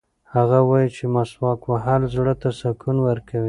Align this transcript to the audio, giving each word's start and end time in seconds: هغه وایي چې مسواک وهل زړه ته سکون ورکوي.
هغه 0.35 0.59
وایي 0.69 0.89
چې 0.95 1.03
مسواک 1.15 1.59
وهل 1.65 2.01
زړه 2.15 2.33
ته 2.41 2.49
سکون 2.59 2.97
ورکوي. 3.07 3.39